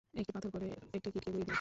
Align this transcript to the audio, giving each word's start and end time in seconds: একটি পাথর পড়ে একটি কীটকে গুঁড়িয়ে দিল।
একটি 0.13 0.31
পাথর 0.35 0.49
পড়ে 0.49 0.67
একটি 0.87 0.97
কীটকে 1.05 1.19
গুঁড়িয়ে 1.25 1.39
দিল। 1.39 1.49